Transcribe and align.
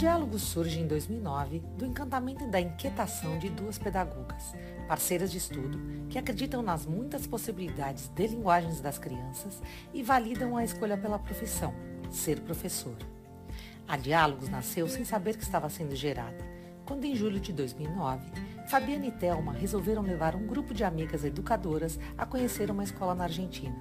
Diálogo 0.00 0.38
surge 0.38 0.80
em 0.80 0.86
2009 0.86 1.58
do 1.76 1.84
encantamento 1.84 2.44
e 2.44 2.46
da 2.46 2.58
inquietação 2.58 3.38
de 3.38 3.50
duas 3.50 3.76
pedagogas, 3.76 4.54
parceiras 4.88 5.30
de 5.30 5.36
estudo, 5.36 5.78
que 6.08 6.18
acreditam 6.18 6.62
nas 6.62 6.86
muitas 6.86 7.26
possibilidades 7.26 8.08
de 8.08 8.26
linguagens 8.28 8.80
das 8.80 8.96
crianças 8.96 9.60
e 9.92 10.02
validam 10.02 10.56
a 10.56 10.64
escolha 10.64 10.96
pela 10.96 11.18
profissão, 11.18 11.74
ser 12.10 12.40
professor. 12.40 12.96
A 13.86 13.98
Diálogos 13.98 14.48
nasceu 14.48 14.88
sem 14.88 15.04
saber 15.04 15.36
que 15.36 15.42
estava 15.42 15.68
sendo 15.68 15.94
gerada, 15.94 16.42
quando 16.86 17.04
em 17.04 17.14
julho 17.14 17.38
de 17.38 17.52
2009, 17.52 18.24
Fabiana 18.70 19.04
e 19.04 19.12
Thelma 19.12 19.52
resolveram 19.52 20.00
levar 20.00 20.34
um 20.34 20.46
grupo 20.46 20.72
de 20.72 20.82
amigas 20.82 21.24
educadoras 21.24 22.00
a 22.16 22.24
conhecer 22.24 22.70
uma 22.70 22.84
escola 22.84 23.14
na 23.14 23.24
Argentina. 23.24 23.76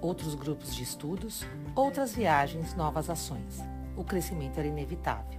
Outros 0.00 0.36
grupos 0.36 0.72
de 0.72 0.84
estudos, 0.84 1.44
outras 1.74 2.14
viagens, 2.14 2.76
novas 2.76 3.10
ações. 3.10 3.58
O 3.96 4.04
crescimento 4.04 4.56
era 4.58 4.68
inevitável. 4.68 5.37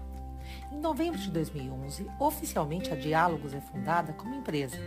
Em 0.72 0.80
novembro 0.80 1.20
de 1.20 1.32
2011, 1.32 2.08
oficialmente 2.20 2.94
a 2.94 2.96
Diálogos 2.96 3.54
é 3.55 3.59
fundada 3.59 4.14
como 4.14 4.36
empresa. 4.36 4.78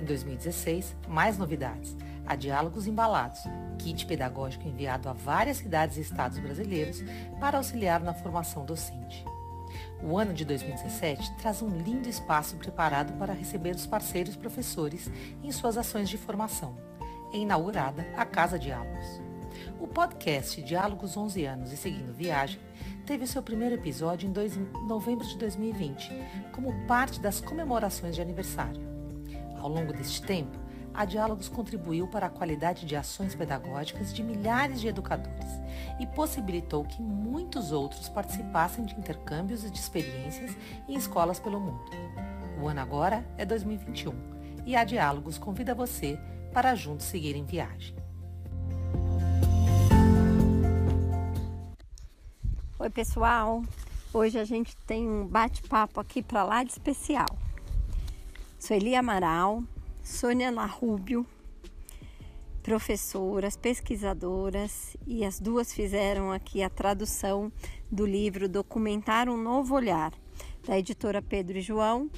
Em 0.00 0.04
2016, 0.04 0.96
mais 1.08 1.38
novidades. 1.38 1.96
A 2.26 2.34
Diálogos 2.34 2.88
Embalados, 2.88 3.40
kit 3.78 4.06
pedagógico 4.06 4.66
enviado 4.66 5.08
a 5.08 5.12
várias 5.12 5.58
cidades 5.58 5.96
e 5.96 6.00
estados 6.00 6.38
brasileiros 6.38 7.02
para 7.38 7.58
auxiliar 7.58 8.00
na 8.00 8.12
formação 8.12 8.64
docente. 8.64 9.24
O 10.02 10.18
ano 10.18 10.34
de 10.34 10.44
2017 10.44 11.36
traz 11.36 11.62
um 11.62 11.68
lindo 11.68 12.08
espaço 12.08 12.56
preparado 12.56 13.16
para 13.16 13.32
receber 13.32 13.76
os 13.76 13.86
parceiros 13.86 14.34
professores 14.34 15.08
em 15.44 15.52
suas 15.52 15.78
ações 15.78 16.08
de 16.08 16.18
formação. 16.18 16.76
É 17.32 17.36
inaugurada 17.36 18.04
a 18.16 18.24
Casa 18.24 18.58
Diálogos. 18.58 19.29
O 19.80 19.88
podcast 19.88 20.60
Diálogos 20.60 21.16
11 21.16 21.46
anos 21.46 21.72
e 21.72 21.76
Seguindo 21.76 22.12
Viagem 22.12 22.60
teve 23.06 23.26
seu 23.26 23.42
primeiro 23.42 23.76
episódio 23.76 24.28
em 24.28 24.32
dois, 24.32 24.54
novembro 24.86 25.26
de 25.26 25.38
2020, 25.38 26.12
como 26.52 26.86
parte 26.86 27.18
das 27.18 27.40
comemorações 27.40 28.14
de 28.14 28.20
aniversário. 28.20 28.82
Ao 29.58 29.70
longo 29.70 29.90
deste 29.94 30.20
tempo, 30.20 30.54
a 30.92 31.06
Diálogos 31.06 31.48
contribuiu 31.48 32.06
para 32.06 32.26
a 32.26 32.30
qualidade 32.30 32.84
de 32.84 32.94
ações 32.94 33.34
pedagógicas 33.34 34.12
de 34.12 34.22
milhares 34.22 34.82
de 34.82 34.88
educadores 34.88 35.48
e 35.98 36.06
possibilitou 36.06 36.84
que 36.84 37.00
muitos 37.00 37.72
outros 37.72 38.06
participassem 38.10 38.84
de 38.84 38.94
intercâmbios 38.94 39.64
e 39.64 39.70
de 39.70 39.78
experiências 39.78 40.54
em 40.86 40.94
escolas 40.94 41.40
pelo 41.40 41.58
mundo. 41.58 41.90
O 42.62 42.68
ano 42.68 42.80
agora 42.80 43.24
é 43.38 43.46
2021 43.46 44.12
e 44.66 44.76
a 44.76 44.84
Diálogos 44.84 45.38
convida 45.38 45.74
você 45.74 46.20
para 46.52 46.74
juntos 46.74 47.06
seguir 47.06 47.34
em 47.34 47.46
viagem. 47.46 47.99
Oi, 52.82 52.88
pessoal. 52.88 53.62
Hoje 54.10 54.38
a 54.38 54.44
gente 54.44 54.74
tem 54.86 55.06
um 55.06 55.26
bate-papo 55.26 56.00
aqui 56.00 56.22
para 56.22 56.42
lá 56.42 56.64
de 56.64 56.70
especial. 56.70 57.26
Sou 58.58 58.74
Eli 58.74 58.94
Amaral, 58.94 59.62
Sônia 60.02 60.50
Larrúbio, 60.50 61.26
professoras, 62.62 63.54
pesquisadoras, 63.54 64.96
e 65.06 65.26
as 65.26 65.38
duas 65.38 65.74
fizeram 65.74 66.32
aqui 66.32 66.62
a 66.62 66.70
tradução 66.70 67.52
do 67.92 68.06
livro 68.06 68.48
Documentar 68.48 69.28
um 69.28 69.36
Novo 69.36 69.74
Olhar, 69.74 70.14
da 70.66 70.78
editora 70.78 71.20
Pedro 71.20 71.58
e 71.58 71.60
João, 71.60 72.08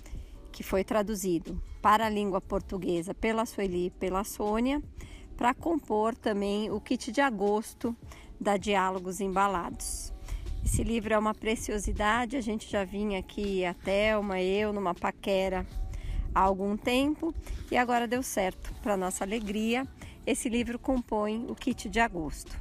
que 0.53 0.63
foi 0.63 0.85
traduzido 0.85 1.61
para 1.83 2.07
a 2.07 2.09
língua 2.09 2.41
portuguesa 2.41 3.13
pela 3.13 3.45
Sueli 3.47 3.87
e 3.87 3.91
pela 3.91 4.23
Sônia, 4.23 4.81
para 5.37 5.55
compor 5.55 6.15
também 6.15 6.71
o 6.71 6.81
kit 6.81 7.11
de 7.11 7.21
agosto 7.21 7.97
da 8.41 8.57
Diálogos 8.57 9.21
Embalados. 9.21 10.12
Esse 10.65 10.85
livro 10.85 11.13
é 11.13 11.19
uma 11.19 11.35
preciosidade, 11.35 12.37
a 12.37 12.41
gente 12.41 12.71
já 12.71 12.85
vinha 12.85 13.19
aqui, 13.19 13.65
a 13.65 13.75
Thelma, 13.75 14.41
eu, 14.41 14.73
numa 14.73 14.95
paquera 14.95 15.67
há 16.35 16.41
algum 16.41 16.77
tempo 16.77 17.35
e 17.71 17.77
agora 17.77 18.07
deu 18.07 18.23
certo. 18.23 18.73
Para 18.81 18.97
nossa 18.97 19.25
alegria, 19.25 19.87
esse 20.25 20.49
livro 20.49 20.79
compõe 20.79 21.47
o 21.49 21.55
kit 21.55 21.89
de 21.89 22.01
agosto. 22.01 22.59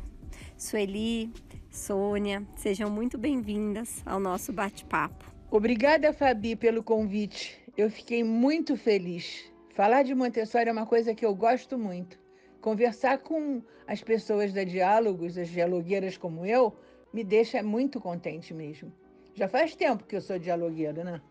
Sueli, 0.58 1.32
Sônia, 1.70 2.44
sejam 2.56 2.90
muito 2.90 3.18
bem-vindas 3.18 4.02
ao 4.06 4.20
nosso 4.20 4.52
bate-papo. 4.52 5.32
Obrigada, 5.50 6.12
Fabi, 6.12 6.56
pelo 6.56 6.84
convite. 6.84 7.62
Eu 7.78 7.90
fiquei 7.90 8.24
muito 8.24 8.76
feliz. 8.76 9.52
Falar 9.74 10.04
de 10.04 10.14
Montessori 10.16 10.70
é 10.70 10.72
uma 10.72 10.86
coisa 10.86 11.14
que 11.14 11.26
eu 11.26 11.34
gosto 11.36 11.78
muito. 11.78 12.20
Conversar 12.60 13.20
com 13.20 13.62
as 13.88 14.04
pessoas 14.04 14.52
da 14.52 14.64
Diálogos, 14.64 15.38
as 15.38 15.50
dialogueiras 15.50 16.18
como 16.18 16.46
eu, 16.46 16.76
me 17.14 17.24
deixa 17.24 17.62
muito 17.62 18.00
contente 18.00 18.54
mesmo. 18.54 18.92
Já 19.34 19.48
faz 19.48 19.76
tempo 19.76 20.04
que 20.04 20.16
eu 20.16 20.22
sou 20.22 20.38
dialogueira, 20.38 21.04
né? 21.04 21.22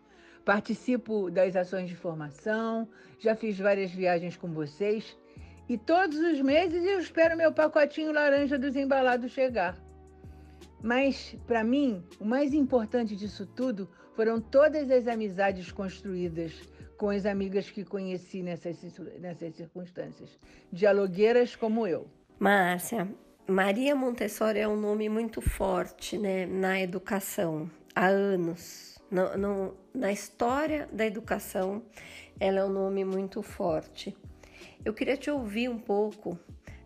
Participo 0.43 1.29
das 1.29 1.55
ações 1.55 1.87
de 1.87 1.95
formação, 1.95 2.87
já 3.19 3.35
fiz 3.35 3.59
várias 3.59 3.91
viagens 3.91 4.35
com 4.35 4.51
vocês 4.51 5.15
e 5.69 5.77
todos 5.77 6.17
os 6.17 6.41
meses 6.41 6.83
eu 6.83 6.99
espero 6.99 7.37
meu 7.37 7.53
pacotinho 7.53 8.11
laranja 8.11 8.57
dos 8.57 8.75
embalados 8.75 9.31
chegar. 9.31 9.77
Mas, 10.83 11.35
para 11.45 11.63
mim, 11.63 12.03
o 12.19 12.25
mais 12.25 12.53
importante 12.53 13.15
disso 13.15 13.45
tudo 13.45 13.87
foram 14.15 14.41
todas 14.41 14.89
as 14.89 15.07
amizades 15.07 15.71
construídas 15.71 16.53
com 16.97 17.09
as 17.09 17.25
amigas 17.25 17.69
que 17.69 17.83
conheci 17.83 18.43
nessas, 18.43 18.77
nessas 19.19 19.55
circunstâncias, 19.55 20.37
dialogueiras 20.71 21.55
como 21.55 21.87
eu. 21.87 22.07
Márcia, 22.39 23.07
Maria 23.51 23.93
Montessori 23.93 24.59
é 24.59 24.67
um 24.67 24.77
nome 24.77 25.09
muito 25.09 25.41
forte 25.41 26.17
né, 26.17 26.45
na 26.45 26.79
educação 26.79 27.69
há 27.93 28.07
anos. 28.07 28.97
No, 29.11 29.37
no, 29.37 29.77
na 29.93 30.09
história 30.09 30.87
da 30.89 31.05
educação, 31.05 31.83
ela 32.39 32.59
é 32.59 32.63
um 32.63 32.71
nome 32.71 33.03
muito 33.03 33.43
forte. 33.43 34.15
Eu 34.85 34.93
queria 34.93 35.17
te 35.17 35.29
ouvir 35.29 35.67
um 35.67 35.77
pouco 35.77 36.39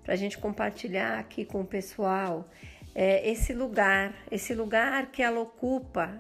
para 0.03 0.13
a 0.13 0.17
gente 0.17 0.39
compartilhar 0.39 1.19
aqui 1.19 1.45
com 1.45 1.61
o 1.61 1.67
pessoal 1.67 2.49
é, 2.95 3.29
esse 3.29 3.53
lugar, 3.53 4.15
esse 4.31 4.55
lugar 4.55 5.11
que 5.11 5.21
ela 5.21 5.39
ocupa 5.39 6.19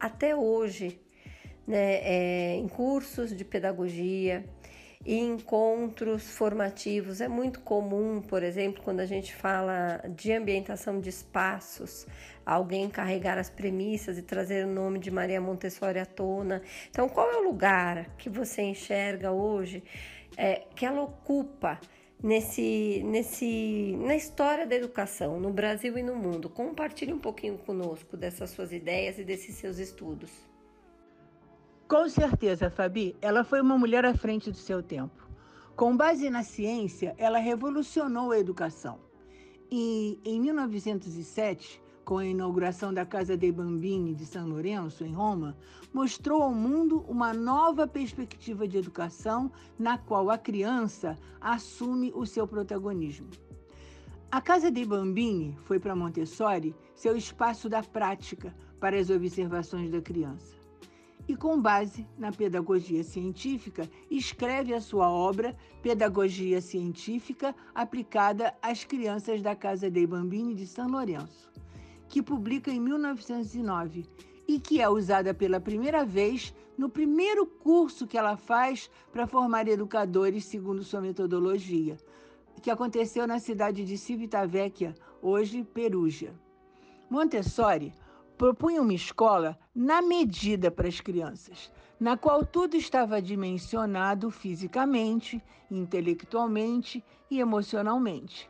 até 0.00 0.34
hoje, 0.34 0.98
né, 1.66 1.96
é, 1.96 2.54
em 2.56 2.66
cursos 2.66 3.36
de 3.36 3.44
pedagogia, 3.44 4.42
e 5.04 5.18
encontros 5.18 6.30
formativos. 6.30 7.20
É 7.20 7.28
muito 7.28 7.60
comum, 7.60 8.20
por 8.20 8.42
exemplo, 8.42 8.82
quando 8.82 9.00
a 9.00 9.06
gente 9.06 9.34
fala 9.34 10.02
de 10.08 10.32
ambientação 10.32 11.00
de 11.00 11.08
espaços, 11.08 12.06
alguém 12.44 12.88
carregar 12.88 13.38
as 13.38 13.50
premissas 13.50 14.18
e 14.18 14.22
trazer 14.22 14.66
o 14.66 14.68
nome 14.68 14.98
de 14.98 15.10
Maria 15.10 15.40
Montessori 15.40 15.98
à 15.98 16.06
tona. 16.06 16.62
Então, 16.90 17.08
qual 17.08 17.30
é 17.30 17.36
o 17.36 17.44
lugar 17.44 18.16
que 18.16 18.28
você 18.28 18.62
enxerga 18.62 19.30
hoje 19.30 19.82
é, 20.36 20.62
que 20.74 20.84
ela 20.84 21.02
ocupa? 21.02 21.80
Nesse, 22.20 23.00
nesse, 23.04 23.96
na 24.00 24.16
história 24.16 24.66
da 24.66 24.74
educação 24.74 25.38
no 25.38 25.52
Brasil 25.52 25.96
e 25.96 26.02
no 26.02 26.16
mundo. 26.16 26.48
Compartilhe 26.48 27.12
um 27.12 27.18
pouquinho 27.20 27.56
conosco 27.58 28.16
dessas 28.16 28.50
suas 28.50 28.72
ideias 28.72 29.20
e 29.20 29.22
desses 29.22 29.54
seus 29.54 29.78
estudos. 29.78 30.47
Com 31.88 32.06
certeza, 32.06 32.68
Fabi, 32.68 33.16
ela 33.22 33.42
foi 33.42 33.62
uma 33.62 33.78
mulher 33.78 34.04
à 34.04 34.12
frente 34.12 34.50
do 34.50 34.58
seu 34.58 34.82
tempo. 34.82 35.26
Com 35.74 35.96
base 35.96 36.28
na 36.28 36.42
ciência, 36.42 37.14
ela 37.16 37.38
revolucionou 37.38 38.30
a 38.30 38.38
educação. 38.38 39.00
E 39.70 40.20
em 40.22 40.38
1907, 40.38 41.82
com 42.04 42.18
a 42.18 42.26
inauguração 42.26 42.92
da 42.92 43.06
Casa 43.06 43.38
dei 43.38 43.50
Bambini 43.50 44.14
de 44.14 44.26
São 44.26 44.46
Lourenço, 44.46 45.02
em 45.02 45.14
Roma, 45.14 45.56
mostrou 45.90 46.42
ao 46.42 46.52
mundo 46.52 47.06
uma 47.08 47.32
nova 47.32 47.86
perspectiva 47.86 48.68
de 48.68 48.76
educação 48.76 49.50
na 49.78 49.96
qual 49.96 50.28
a 50.28 50.36
criança 50.36 51.16
assume 51.40 52.12
o 52.14 52.26
seu 52.26 52.46
protagonismo. 52.46 53.30
A 54.30 54.42
Casa 54.42 54.70
dei 54.70 54.84
Bambini 54.84 55.56
foi 55.64 55.80
para 55.80 55.96
Montessori 55.96 56.76
seu 56.94 57.16
espaço 57.16 57.66
da 57.66 57.82
prática 57.82 58.54
para 58.78 58.98
as 58.98 59.08
observações 59.08 59.90
da 59.90 60.02
criança 60.02 60.57
e, 61.28 61.36
com 61.36 61.60
base 61.60 62.06
na 62.16 62.32
pedagogia 62.32 63.04
científica, 63.04 63.88
escreve 64.10 64.72
a 64.72 64.80
sua 64.80 65.10
obra 65.10 65.54
Pedagogia 65.82 66.60
Científica 66.62 67.54
aplicada 67.74 68.54
às 68.62 68.82
crianças 68.82 69.42
da 69.42 69.54
Casa 69.54 69.90
dei 69.90 70.06
Bambini 70.06 70.54
de 70.54 70.66
São 70.66 70.88
Lourenço, 70.88 71.52
que 72.08 72.22
publica 72.22 72.70
em 72.70 72.80
1909 72.80 74.06
e 74.48 74.58
que 74.58 74.80
é 74.80 74.88
usada 74.88 75.34
pela 75.34 75.60
primeira 75.60 76.02
vez 76.02 76.54
no 76.78 76.88
primeiro 76.88 77.44
curso 77.44 78.06
que 78.06 78.16
ela 78.16 78.36
faz 78.36 78.90
para 79.12 79.26
formar 79.26 79.68
educadores 79.68 80.46
segundo 80.46 80.82
sua 80.82 81.02
metodologia, 81.02 81.98
que 82.62 82.70
aconteceu 82.70 83.26
na 83.26 83.38
cidade 83.38 83.84
de 83.84 83.98
Civitavecchia, 83.98 84.94
hoje 85.20 85.62
Perugia. 85.62 86.34
Montessori 87.10 87.92
propunha 88.38 88.80
uma 88.80 88.94
escola 88.94 89.58
na 89.74 90.00
medida 90.00 90.70
para 90.70 90.88
as 90.88 91.00
crianças, 91.00 91.70
na 91.98 92.16
qual 92.16 92.46
tudo 92.46 92.76
estava 92.76 93.20
dimensionado 93.20 94.30
fisicamente, 94.30 95.42
intelectualmente 95.70 97.04
e 97.28 97.40
emocionalmente. 97.40 98.48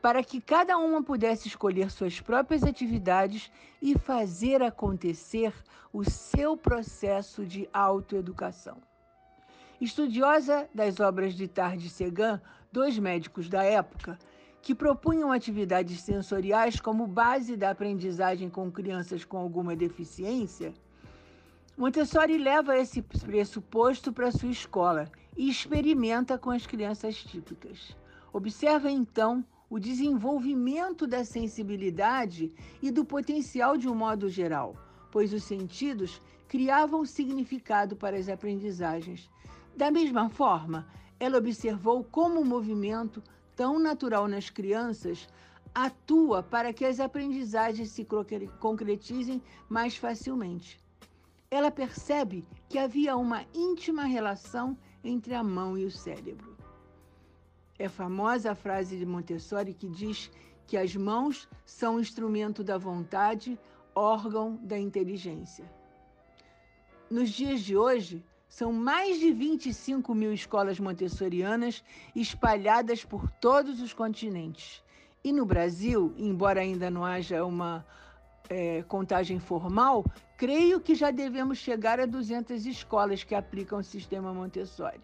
para 0.00 0.22
que 0.24 0.40
cada 0.40 0.78
uma 0.78 1.02
pudesse 1.02 1.48
escolher 1.48 1.90
suas 1.90 2.20
próprias 2.20 2.62
atividades 2.62 3.50
e 3.80 3.98
fazer 3.98 4.62
acontecer 4.62 5.52
o 5.92 6.08
seu 6.08 6.56
processo 6.56 7.44
de 7.44 7.68
autoeducação. 7.72 8.78
Estudiosa 9.80 10.68
das 10.74 11.00
obras 11.00 11.34
de 11.34 11.48
Tard 11.48 11.84
e 11.84 11.90
Segan, 11.90 12.40
dois 12.70 12.98
médicos 12.98 13.48
da 13.48 13.62
época, 13.62 14.18
que 14.62 14.74
propunham 14.74 15.32
atividades 15.32 16.00
sensoriais 16.00 16.80
como 16.80 17.06
base 17.06 17.56
da 17.56 17.70
aprendizagem 17.70 18.50
com 18.50 18.70
crianças 18.70 19.24
com 19.24 19.38
alguma 19.38 19.74
deficiência, 19.74 20.74
Montessori 21.76 22.36
leva 22.36 22.76
esse 22.76 23.00
pressuposto 23.00 24.12
para 24.12 24.30
sua 24.30 24.50
escola 24.50 25.10
e 25.34 25.48
experimenta 25.48 26.36
com 26.36 26.50
as 26.50 26.66
crianças 26.66 27.16
típicas. 27.16 27.96
Observa 28.32 28.90
então 28.90 29.42
o 29.70 29.78
desenvolvimento 29.78 31.06
da 31.06 31.24
sensibilidade 31.24 32.52
e 32.82 32.90
do 32.90 33.04
potencial 33.04 33.78
de 33.78 33.88
um 33.88 33.94
modo 33.94 34.28
geral, 34.28 34.76
pois 35.10 35.32
os 35.32 35.44
sentidos 35.44 36.20
criavam 36.46 37.06
significado 37.06 37.96
para 37.96 38.18
as 38.18 38.28
aprendizagens. 38.28 39.30
Da 39.74 39.90
mesma 39.90 40.28
forma, 40.28 40.86
ela 41.18 41.38
observou 41.38 42.04
como 42.04 42.40
o 42.40 42.44
movimento, 42.44 43.22
tão 43.60 43.78
natural 43.78 44.26
nas 44.26 44.48
crianças, 44.48 45.28
atua 45.74 46.42
para 46.42 46.72
que 46.72 46.82
as 46.82 46.98
aprendizagens 46.98 47.90
se 47.90 48.06
concretizem 48.58 49.42
mais 49.68 49.98
facilmente. 49.98 50.80
Ela 51.50 51.70
percebe 51.70 52.48
que 52.70 52.78
havia 52.78 53.14
uma 53.18 53.44
íntima 53.52 54.04
relação 54.04 54.78
entre 55.04 55.34
a 55.34 55.44
mão 55.44 55.76
e 55.76 55.84
o 55.84 55.90
cérebro. 55.90 56.56
É 57.78 57.86
famosa 57.86 58.52
a 58.52 58.54
frase 58.54 58.96
de 58.96 59.04
Montessori 59.04 59.74
que 59.74 59.90
diz 59.90 60.30
que 60.66 60.78
as 60.78 60.96
mãos 60.96 61.46
são 61.66 62.00
instrumento 62.00 62.64
da 62.64 62.78
vontade, 62.78 63.58
órgão 63.94 64.56
da 64.62 64.78
inteligência. 64.78 65.70
Nos 67.10 67.28
dias 67.28 67.60
de 67.60 67.76
hoje, 67.76 68.24
são 68.50 68.72
mais 68.72 69.20
de 69.20 69.32
25 69.32 70.12
mil 70.12 70.32
escolas 70.34 70.80
montessorianas 70.80 71.84
espalhadas 72.16 73.04
por 73.04 73.30
todos 73.30 73.80
os 73.80 73.92
continentes. 73.92 74.82
E 75.22 75.32
no 75.32 75.46
Brasil, 75.46 76.12
embora 76.18 76.60
ainda 76.60 76.90
não 76.90 77.04
haja 77.04 77.44
uma 77.44 77.86
é, 78.48 78.82
contagem 78.82 79.38
formal, 79.38 80.04
creio 80.36 80.80
que 80.80 80.96
já 80.96 81.12
devemos 81.12 81.58
chegar 81.58 82.00
a 82.00 82.06
200 82.06 82.66
escolas 82.66 83.22
que 83.22 83.36
aplicam 83.36 83.78
o 83.78 83.84
sistema 83.84 84.34
Montessori. 84.34 85.00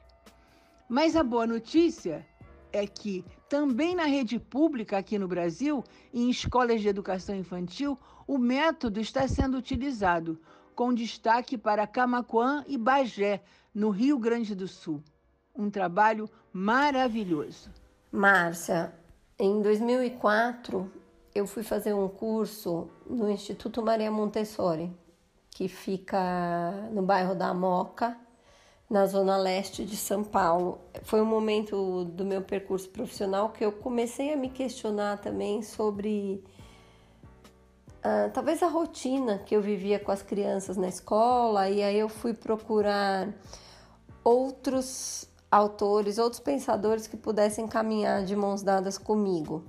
Mas 0.89 1.15
a 1.15 1.23
boa 1.23 1.47
notícia 1.47 2.27
é 2.73 2.85
que 2.85 3.25
também 3.49 3.95
na 3.95 4.07
rede 4.07 4.41
pública 4.41 4.99
aqui 4.99 5.21
no 5.21 5.29
Brasil, 5.29 5.85
em 6.13 6.29
escolas 6.29 6.81
de 6.81 6.89
educação 6.89 7.37
infantil, 7.37 7.97
o 8.27 8.39
método 8.39 8.99
está 8.99 9.29
sendo 9.29 9.57
utilizado, 9.57 10.37
com 10.77 10.93
destaque 10.93 11.57
para 11.57 11.87
Camaquã 11.87 12.63
e 12.69 12.77
Bagé, 12.77 13.43
no 13.75 13.89
Rio 13.89 14.19
Grande 14.19 14.55
do 14.55 14.69
Sul. 14.69 15.03
Um 15.57 15.71
trabalho 15.71 16.29
maravilhoso. 16.53 17.71
Márcia, 18.13 18.95
em 19.39 19.63
2004 19.63 20.93
eu 21.35 21.47
fui 21.47 21.63
fazer 21.63 21.95
um 21.95 22.09
curso 22.09 22.89
no 23.09 23.31
Instituto 23.31 23.83
Maria 23.83 24.11
Montessori, 24.11 24.93
que 25.51 25.67
fica 25.67 26.89
no 26.93 27.03
bairro 27.03 27.35
da 27.35 27.55
Moca, 27.55 28.17
na 28.89 29.07
zona 29.07 29.37
leste 29.37 29.85
de 29.85 29.97
São 29.97 30.23
Paulo. 30.23 30.79
Foi 31.03 31.21
um 31.23 31.27
momento 31.27 32.05
do 32.05 32.25
meu 32.25 32.43
percurso 32.43 32.89
profissional 32.91 33.49
que 33.49 33.65
eu 33.65 33.73
comecei 33.73 34.33
a 34.33 34.37
me 34.37 34.51
questionar 34.51 35.19
também 35.19 35.63
sobre 35.63 36.45
uh, 38.07 38.31
talvez 38.33 38.63
a 38.63 38.69
rotina 38.69 39.39
que 39.39 39.57
eu 39.57 39.61
vivia 39.61 39.99
com 39.99 40.13
as 40.13 40.23
crianças 40.23 40.77
na 40.77 40.89
escola, 40.89 41.69
e 41.69 41.83
aí 41.83 41.99
eu 41.99 42.09
fui 42.09 42.33
procurar 42.33 43.29
outros 44.23 45.29
autores, 45.51 46.19
outros 46.19 46.41
pensadores 46.41 47.07
que 47.07 47.17
pudessem 47.17 47.67
caminhar 47.67 48.25
de 48.25 48.37
mãos 48.37 48.63
dadas 48.63 48.99
comigo. 48.99 49.65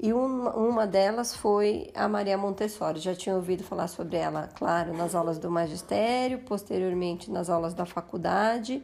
E 0.00 0.12
uma, 0.12 0.54
uma 0.56 0.86
delas 0.86 1.32
foi 1.32 1.90
a 1.94 2.08
Maria 2.08 2.36
Montessori. 2.36 2.98
Já 2.98 3.14
tinha 3.14 3.36
ouvido 3.36 3.62
falar 3.62 3.86
sobre 3.86 4.16
ela, 4.16 4.48
claro, 4.48 4.92
nas 4.92 5.14
aulas 5.14 5.38
do 5.38 5.48
magistério, 5.48 6.40
posteriormente 6.40 7.30
nas 7.30 7.48
aulas 7.48 7.72
da 7.72 7.86
faculdade. 7.86 8.82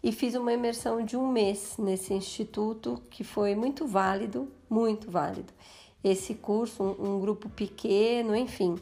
E 0.00 0.12
fiz 0.12 0.36
uma 0.36 0.52
imersão 0.52 1.04
de 1.04 1.16
um 1.16 1.26
mês 1.26 1.74
nesse 1.78 2.14
instituto, 2.14 3.02
que 3.10 3.24
foi 3.24 3.56
muito 3.56 3.88
válido, 3.88 4.48
muito 4.70 5.10
válido. 5.10 5.52
Esse 6.08 6.34
curso, 6.34 6.84
um, 6.84 7.16
um 7.16 7.20
grupo 7.20 7.48
pequeno, 7.48 8.36
enfim. 8.36 8.76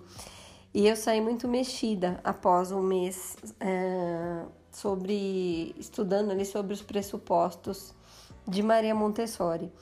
E 0.74 0.86
eu 0.86 0.94
saí 0.94 1.22
muito 1.22 1.48
mexida 1.48 2.20
após 2.22 2.70
um 2.70 2.82
mês 2.82 3.36
é, 3.58 4.44
sobre 4.70 5.74
estudando 5.78 6.32
ali 6.32 6.44
sobre 6.44 6.74
os 6.74 6.82
pressupostos 6.82 7.94
de 8.46 8.62
Maria 8.62 8.94
Montessori. 8.94 9.72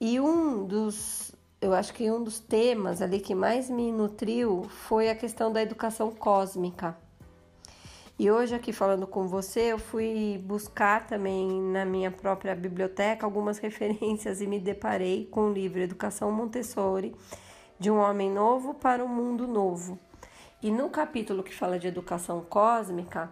E 0.00 0.18
um 0.18 0.66
dos, 0.66 1.30
eu 1.60 1.72
acho 1.72 1.94
que 1.94 2.10
um 2.10 2.24
dos 2.24 2.40
temas 2.40 3.00
ali 3.00 3.20
que 3.20 3.34
mais 3.34 3.70
me 3.70 3.92
nutriu 3.92 4.64
foi 4.64 5.08
a 5.08 5.14
questão 5.14 5.52
da 5.52 5.62
educação 5.62 6.10
cósmica. 6.10 6.96
E 8.20 8.30
hoje 8.30 8.54
aqui 8.54 8.70
falando 8.70 9.06
com 9.06 9.26
você, 9.26 9.72
eu 9.72 9.78
fui 9.78 10.38
buscar 10.44 11.06
também 11.06 11.58
na 11.58 11.86
minha 11.86 12.10
própria 12.10 12.54
biblioteca 12.54 13.24
algumas 13.24 13.56
referências 13.64 14.42
e 14.42 14.46
me 14.46 14.60
deparei 14.60 15.24
com 15.30 15.48
o 15.48 15.52
livro 15.54 15.80
Educação 15.80 16.30
Montessori, 16.30 17.16
de 17.78 17.90
um 17.90 17.96
homem 17.96 18.30
novo 18.30 18.74
para 18.74 19.02
um 19.02 19.08
mundo 19.08 19.48
novo. 19.48 19.98
E 20.62 20.70
no 20.70 20.90
capítulo 20.90 21.42
que 21.42 21.54
fala 21.54 21.78
de 21.78 21.88
educação 21.88 22.42
cósmica, 22.42 23.30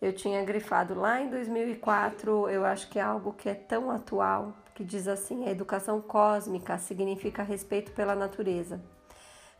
eu 0.00 0.12
tinha 0.12 0.44
grifado 0.44 0.94
lá 0.94 1.20
em 1.20 1.28
2004, 1.28 2.48
eu 2.48 2.64
acho 2.64 2.88
que 2.90 3.00
é 3.00 3.02
algo 3.02 3.32
que 3.32 3.48
é 3.48 3.54
tão 3.54 3.90
atual, 3.90 4.54
que 4.72 4.84
diz 4.84 5.08
assim: 5.08 5.48
a 5.48 5.50
educação 5.50 6.00
cósmica 6.00 6.78
significa 6.78 7.42
respeito 7.42 7.90
pela 7.90 8.14
natureza. 8.14 8.80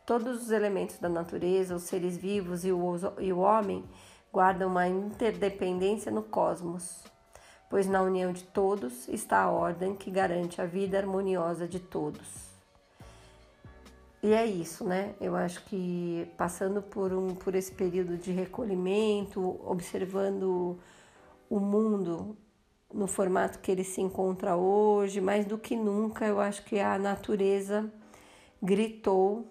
Todos 0.07 0.41
os 0.41 0.53
elementos 0.53 1.01
da 1.01 1.09
natureza, 1.09 1.75
os 1.75 1.83
seres 1.83 2.17
vivos 2.17 2.65
e 2.65 2.71
o, 2.71 2.95
e 3.19 3.33
o 3.33 3.41
homem 3.41 3.85
guardam 4.33 4.69
uma 4.69 4.89
interdependência 4.89 6.11
no 6.11 6.23
cosmos, 6.23 7.05
pois 7.69 7.87
na 7.87 8.03
união 8.03 8.33
de 8.33 8.45
todos 8.45 9.07
está 9.09 9.43
a 9.43 9.51
ordem 9.51 9.95
que 9.95 10.11
garante 10.11 10.61
a 10.61 10.67
vida 10.67 10.99
harmoniosa 10.99 11.69
de 11.69 11.79
todos. 11.79 12.53
E 14.23 14.33
é 14.33 14.47
isso, 14.47 14.85
né? 14.85 15.15
Eu 15.21 15.35
acho 15.35 15.65
que 15.65 16.31
passando 16.37 16.81
por, 16.81 17.13
um, 17.13 17.35
por 17.35 17.57
esse 17.57 17.73
período 17.73 18.17
de 18.17 18.31
recolhimento, 18.31 19.61
observando 19.65 20.79
o 21.51 21.59
mundo 21.59 22.37
no 22.93 23.09
formato 23.09 23.59
que 23.59 23.71
ele 23.73 23.83
se 23.83 24.01
encontra 24.01 24.55
hoje, 24.55 25.21
mais 25.21 25.45
do 25.45 25.59
que 25.59 25.75
nunca, 25.75 26.25
eu 26.25 26.41
acho 26.41 26.65
que 26.65 26.79
a 26.79 26.99
natureza 26.99 27.91
gritou 28.63 29.47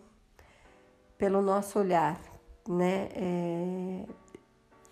pelo 1.17 1.41
nosso 1.41 1.77
olhar, 1.77 2.19
né? 2.67 3.09
É... 3.13 4.05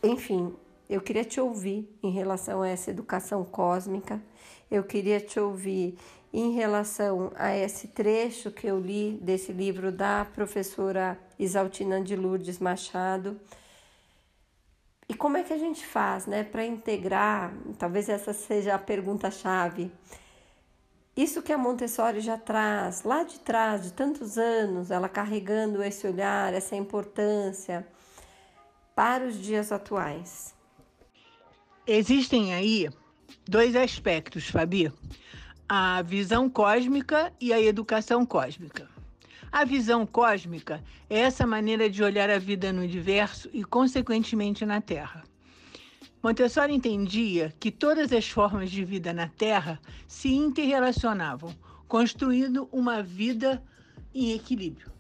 Enfim, 0.01 0.56
eu 0.89 1.01
queria 1.01 1.25
te 1.25 1.41
ouvir 1.41 1.94
em 2.01 2.10
relação 2.10 2.62
a 2.62 2.70
essa 2.70 2.89
educação 2.89 3.44
cósmica, 3.44 4.22
eu 4.72 4.82
queria 4.82 5.20
te 5.20 5.39
ouvir 5.39 5.98
em 6.32 6.53
relação 6.53 7.34
a 7.36 7.56
esse 7.56 7.88
trecho 7.88 8.50
que 8.50 8.65
eu 8.65 8.79
li 8.79 9.20
desse 9.22 9.51
livro 9.51 9.91
da 9.91 10.25
professora 10.25 11.20
Isaltina 11.38 12.00
de 12.01 12.15
Lourdes 12.15 12.60
Machado. 12.60 13.38
E 15.10 15.13
como 15.13 15.36
é 15.36 15.44
que 15.44 15.51
a 15.51 15.58
gente 15.58 15.86
faz, 15.86 16.25
né, 16.27 16.44
para 16.44 16.63
integrar? 16.65 17.51
Talvez 17.77 18.08
essa 18.08 18.32
seja 18.32 18.75
a 18.75 18.79
pergunta-chave. 18.79 19.91
Isso 21.18 21.41
que 21.41 21.51
a 21.51 21.58
Montessori 21.58 22.22
já 22.22 22.38
traz 22.38 23.03
lá 23.03 23.24
de 23.24 23.39
trás, 23.39 23.84
de 23.84 23.91
tantos 23.91 24.38
anos, 24.38 24.91
ela 24.91 25.10
carregando 25.10 25.84
esse 25.84 26.08
olhar, 26.08 26.53
essa 26.53 26.75
importância 26.75 27.86
para 29.00 29.25
os 29.25 29.41
dias 29.41 29.72
atuais. 29.72 30.53
Existem 31.88 32.53
aí 32.53 32.89
dois 33.48 33.74
aspectos, 33.74 34.50
Fabi 34.50 34.91
a 35.70 36.01
visão 36.01 36.50
cósmica 36.50 37.32
e 37.39 37.53
a 37.53 37.62
educação 37.62 38.25
cósmica. 38.25 38.89
A 39.50 39.63
visão 39.63 40.06
cósmica 40.06 40.84
é 41.10 41.20
essa 41.20 41.48
maneira 41.48 41.89
de 41.89 42.03
olhar 42.03 42.29
a 42.29 42.38
vida 42.38 42.74
no 42.74 42.82
universo 42.82 43.50
e, 43.53 43.63
consequentemente, 43.63 44.65
na 44.65 44.82
Terra. 44.82 45.24
Montessori 46.22 46.74
entendia 46.74 47.53
que 47.58 47.72
todas 47.72 48.12
as 48.12 48.27
formas 48.27 48.70
de 48.70 48.84
vida 48.84 49.13
na 49.13 49.29
Terra 49.29 49.79
se 50.10 50.34
interrelacionavam, 50.34 51.56
construindo 51.88 52.68
uma 52.70 53.01
vida 53.01 53.63
em 54.13 54.34
equilíbrio. 54.34 54.99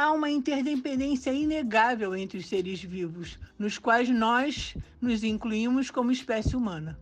Há 0.00 0.12
uma 0.12 0.30
interdependência 0.30 1.30
inegável 1.30 2.16
entre 2.16 2.38
os 2.38 2.46
seres 2.46 2.82
vivos, 2.82 3.38
nos 3.58 3.76
quais 3.76 4.08
nós 4.08 4.74
nos 4.98 5.22
incluímos 5.22 5.90
como 5.90 6.10
espécie 6.10 6.56
humana. 6.56 6.98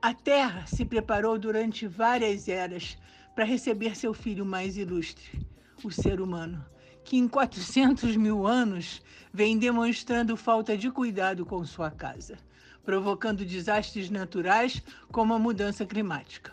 A 0.00 0.14
Terra 0.14 0.64
se 0.66 0.82
preparou 0.86 1.38
durante 1.38 1.86
várias 1.86 2.48
eras 2.48 2.96
para 3.34 3.44
receber 3.44 3.94
seu 3.94 4.14
filho 4.14 4.46
mais 4.46 4.78
ilustre, 4.78 5.46
o 5.84 5.90
ser 5.90 6.22
humano, 6.22 6.64
que 7.04 7.18
em 7.18 7.28
400 7.28 8.16
mil 8.16 8.46
anos 8.46 9.02
vem 9.30 9.58
demonstrando 9.58 10.34
falta 10.34 10.74
de 10.74 10.90
cuidado 10.90 11.44
com 11.44 11.62
sua 11.66 11.90
casa, 11.90 12.38
provocando 12.82 13.44
desastres 13.44 14.08
naturais 14.08 14.82
como 15.10 15.34
a 15.34 15.38
mudança 15.38 15.84
climática. 15.84 16.50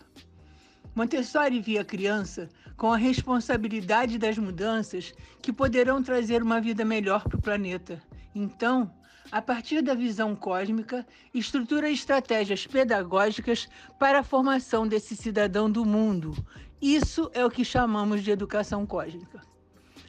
Montessori 0.94 1.62
via 1.62 1.80
a 1.80 1.86
criança 1.86 2.50
com 2.80 2.94
a 2.94 2.98
responsabilidade 2.98 4.18
das 4.18 4.38
mudanças 4.38 5.14
que 5.42 5.52
poderão 5.52 6.02
trazer 6.02 6.42
uma 6.42 6.62
vida 6.62 6.86
melhor 6.86 7.22
para 7.26 7.38
o 7.38 7.42
planeta. 7.42 8.02
Então, 8.34 8.90
a 9.30 9.42
partir 9.42 9.82
da 9.82 9.94
visão 9.94 10.34
cósmica, 10.34 11.06
estrutura 11.34 11.90
estratégias 11.90 12.66
pedagógicas 12.66 13.68
para 14.00 14.20
a 14.20 14.24
formação 14.24 14.88
desse 14.88 15.14
cidadão 15.14 15.70
do 15.70 15.86
mundo. 15.86 16.34
Isso 16.82 17.30
é 17.34 17.46
o 17.46 17.52
que 17.52 17.66
chamamos 17.66 18.24
de 18.24 18.32
educação 18.32 18.86
cósmica. 18.86 19.42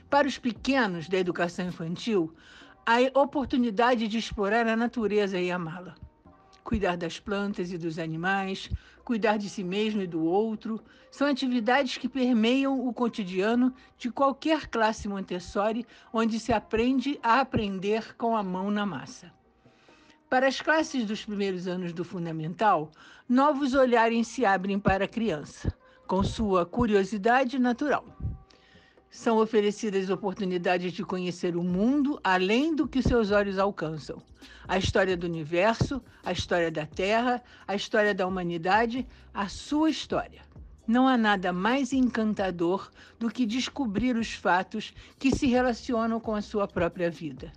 Para 0.09 0.29
os 0.29 0.39
pequenos 0.39 1.09
da 1.09 1.19
educação 1.19 1.67
infantil, 1.67 2.33
a 2.87 2.99
oportunidade 3.19 4.07
de 4.07 4.17
explorar 4.17 4.69
a 4.69 4.77
natureza 4.77 5.41
e 5.41 5.51
amá-la. 5.51 5.97
Cuidar 6.63 6.97
das 6.97 7.19
plantas 7.19 7.73
e 7.73 7.79
dos 7.79 7.99
animais, 7.99 8.71
cuidar 9.05 9.37
de 9.37 9.49
si 9.49 9.65
mesmo 9.65 10.03
e 10.03 10.07
do 10.07 10.23
outro, 10.23 10.81
são 11.11 11.27
atividades 11.27 11.97
que 11.97 12.09
permeiam 12.09 12.87
o 12.87 12.93
cotidiano 12.93 13.75
de 13.99 14.11
qualquer 14.11 14.69
classe 14.69 15.09
Montessori, 15.09 15.87
onde 16.13 16.39
se 16.39 16.53
aprende 16.53 17.19
a 17.23 17.41
aprender 17.41 18.15
com 18.17 18.37
a 18.37 18.43
mão 18.43 18.71
na 18.71 18.87
massa. 18.87 19.33
Para 20.29 20.47
as 20.47 20.61
classes 20.61 21.05
dos 21.05 21.25
primeiros 21.25 21.67
anos 21.67 21.93
do 21.93 22.05
fundamental, 22.05 22.93
novos 23.29 23.75
olhares 23.75 24.29
se 24.29 24.45
abrem 24.45 24.79
para 24.79 25.07
a 25.07 25.09
criança, 25.09 25.77
com 26.07 26.23
sua 26.23 26.65
curiosidade 26.65 27.59
natural. 27.59 28.05
São 29.11 29.39
oferecidas 29.39 30.09
oportunidades 30.09 30.93
de 30.93 31.05
conhecer 31.05 31.57
o 31.57 31.65
mundo 31.65 32.21
além 32.23 32.77
do 32.77 32.87
que 32.87 33.03
seus 33.03 33.33
olhos 33.33 33.59
alcançam. 33.59 34.23
A 34.69 34.79
história 34.79 35.17
do 35.17 35.27
universo, 35.27 36.01
a 36.25 36.31
história 36.31 36.71
da 36.71 36.87
Terra, 36.87 37.43
a 37.67 37.75
história 37.75 38.15
da 38.15 38.25
humanidade, 38.25 39.05
a 39.35 39.49
sua 39.49 39.91
história. 39.91 40.43
Não 40.87 41.09
há 41.09 41.17
nada 41.17 41.53
mais 41.53 41.93
encantador 41.93 42.89
do 43.19 43.29
que 43.29 43.45
descobrir 43.45 44.17
os 44.17 44.33
fatos 44.33 44.95
que 45.19 45.35
se 45.35 45.49
relacionam 45.49 46.21
com 46.21 46.33
a 46.33 46.41
sua 46.41 46.69
própria 46.69 47.11
vida. 47.11 47.53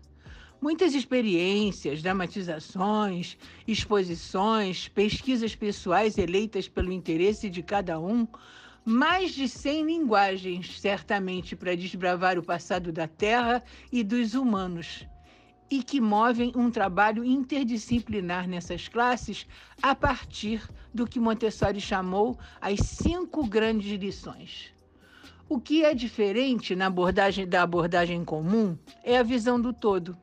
Muitas 0.60 0.96
experiências, 0.96 2.02
dramatizações, 2.02 3.38
exposições, 3.68 4.88
pesquisas 4.88 5.56
pessoais 5.56 6.18
eleitas 6.18 6.68
pelo 6.68 6.92
interesse 6.92 7.48
de 7.48 7.62
cada 7.62 8.00
um 8.00 8.26
mais 8.86 9.32
de 9.32 9.48
100 9.48 9.86
linguagens, 9.86 10.80
certamente, 10.80 11.56
para 11.56 11.76
desbravar 11.76 12.38
o 12.38 12.44
passado 12.44 12.92
da 12.92 13.08
Terra 13.08 13.64
e 13.92 14.04
dos 14.04 14.34
humanos, 14.34 15.08
e 15.72 15.82
que 15.82 16.02
movem 16.02 16.52
um 16.56 16.70
trabalho 16.70 17.24
interdisciplinar 17.24 18.48
nessas 18.48 18.88
classes 18.88 19.48
a 19.82 19.96
partir 19.96 20.62
do 20.94 21.08
que 21.08 21.20
Montessori 21.20 21.80
chamou 21.80 22.38
as 22.60 22.80
cinco 22.82 23.48
grandes 23.48 24.00
lições. 24.00 24.74
O 25.48 25.60
que 25.60 25.84
é 25.84 25.94
diferente 25.94 26.76
na 26.76 26.88
abordagem 26.88 27.48
da 27.48 27.64
abordagem 27.64 28.24
comum 28.26 28.78
é 29.04 29.18
a 29.18 29.24
visão 29.24 29.60
do 29.60 29.72
todo, 29.72 30.18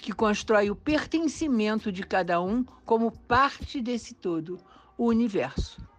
que 0.00 0.12
constrói 0.12 0.70
o 0.70 0.76
pertencimento 0.76 1.92
de 1.92 2.02
cada 2.02 2.40
um 2.40 2.64
como 2.84 3.10
parte 3.10 3.80
desse 3.80 4.14
todo, 4.14 4.58
o 4.98 5.06
universo. 5.06 5.89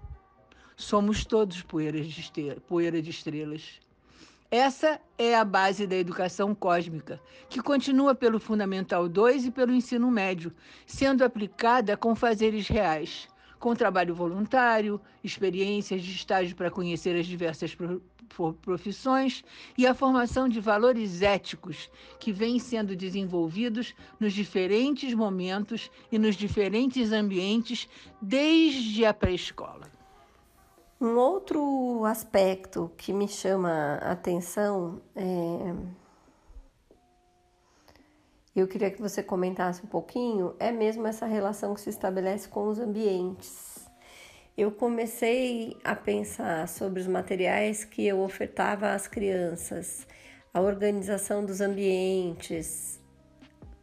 Somos 0.81 1.23
todos 1.23 1.61
poeiras 1.61 2.07
de 2.07 2.31
poeira 2.67 3.03
de 3.03 3.11
estrelas. 3.11 3.79
Essa 4.49 4.99
é 5.15 5.35
a 5.35 5.45
base 5.45 5.85
da 5.85 5.95
educação 5.95 6.55
cósmica, 6.55 7.21
que 7.47 7.61
continua 7.61 8.15
pelo 8.15 8.39
Fundamental 8.39 9.07
2 9.07 9.45
e 9.45 9.51
pelo 9.51 9.75
ensino 9.75 10.09
médio, 10.09 10.51
sendo 10.87 11.23
aplicada 11.23 11.95
com 11.95 12.15
fazeres 12.15 12.67
reais, 12.67 13.27
com 13.59 13.75
trabalho 13.75 14.15
voluntário, 14.15 14.99
experiências 15.23 16.01
de 16.01 16.13
estágio 16.13 16.55
para 16.55 16.71
conhecer 16.71 17.15
as 17.15 17.27
diversas 17.27 17.77
profissões 18.63 19.43
e 19.77 19.85
a 19.85 19.93
formação 19.93 20.49
de 20.49 20.59
valores 20.59 21.21
éticos 21.21 21.91
que 22.19 22.31
vêm 22.31 22.57
sendo 22.57 22.95
desenvolvidos 22.95 23.93
nos 24.19 24.33
diferentes 24.33 25.13
momentos 25.13 25.91
e 26.11 26.17
nos 26.17 26.35
diferentes 26.35 27.11
ambientes 27.11 27.87
desde 28.19 29.05
a 29.05 29.13
pré-escola. 29.13 30.00
Um 31.01 31.17
outro 31.17 32.05
aspecto 32.05 32.91
que 32.95 33.11
me 33.11 33.27
chama 33.27 33.97
a 34.03 34.11
atenção 34.11 35.01
é. 35.15 35.73
Eu 38.55 38.67
queria 38.67 38.91
que 38.91 39.01
você 39.01 39.23
comentasse 39.23 39.83
um 39.83 39.87
pouquinho, 39.87 40.53
é 40.59 40.71
mesmo 40.71 41.07
essa 41.07 41.25
relação 41.25 41.73
que 41.73 41.81
se 41.81 41.89
estabelece 41.89 42.47
com 42.47 42.67
os 42.67 42.77
ambientes. 42.77 43.89
Eu 44.55 44.71
comecei 44.71 45.75
a 45.83 45.95
pensar 45.95 46.67
sobre 46.67 46.99
os 46.99 47.07
materiais 47.07 47.83
que 47.83 48.05
eu 48.05 48.19
ofertava 48.19 48.93
às 48.93 49.07
crianças, 49.07 50.05
a 50.53 50.61
organização 50.61 51.43
dos 51.43 51.61
ambientes, 51.61 53.01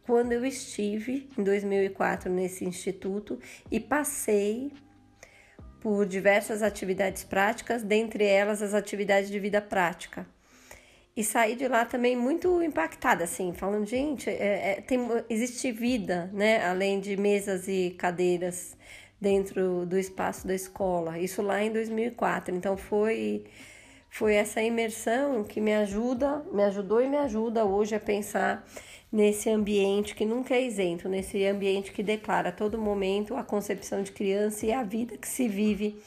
quando 0.03 0.31
eu 0.31 0.45
estive 0.45 1.29
em 1.37 1.43
2004 1.43 2.31
nesse 2.31 2.63
instituto 2.63 3.37
e 3.69 3.77
passei 3.77 4.71
por 5.81 6.05
diversas 6.05 6.61
atividades 6.61 7.23
práticas, 7.23 7.83
dentre 7.83 8.25
elas 8.25 8.61
as 8.61 8.73
atividades 8.73 9.29
de 9.29 9.39
vida 9.39 9.61
prática. 9.61 10.25
E 11.15 11.23
saí 11.23 11.55
de 11.55 11.67
lá 11.67 11.83
também 11.85 12.15
muito 12.15 12.61
impactada, 12.63 13.25
assim, 13.25 13.53
falando, 13.53 13.85
gente, 13.85 14.29
é, 14.29 14.77
é, 14.77 14.81
tem, 14.81 14.99
existe 15.29 15.71
vida, 15.71 16.29
né, 16.33 16.65
além 16.65 16.99
de 16.99 17.17
mesas 17.17 17.67
e 17.67 17.95
cadeiras 17.97 18.77
dentro 19.19 19.85
do 19.85 19.97
espaço 19.97 20.47
da 20.47 20.55
escola. 20.55 21.19
Isso 21.19 21.41
lá 21.41 21.61
em 21.61 21.71
2004. 21.71 22.55
Então 22.55 22.77
foi 22.77 23.45
foi 24.09 24.33
essa 24.33 24.61
imersão 24.61 25.43
que 25.43 25.61
me 25.61 25.73
ajuda, 25.75 26.43
me 26.51 26.63
ajudou 26.63 27.01
e 27.01 27.07
me 27.07 27.17
ajuda 27.17 27.63
hoje 27.63 27.93
a 27.95 27.99
pensar 27.99 28.65
nesse 29.11 29.49
ambiente 29.49 30.15
que 30.15 30.25
nunca 30.25 30.53
é 30.53 30.61
isento, 30.61 31.09
nesse 31.09 31.43
ambiente 31.45 31.91
que 31.91 32.03
declara 32.03 32.49
a 32.49 32.51
todo 32.51 32.77
momento 32.77 33.35
a 33.35 33.43
concepção 33.43 34.03
de 34.03 34.11
criança 34.11 34.65
e 34.65 34.71
a 34.71 34.83
vida 34.83 35.17
que 35.17 35.27
se 35.27 35.47
vive 35.47 35.99